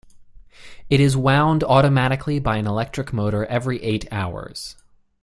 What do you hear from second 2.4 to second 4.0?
an electric motor every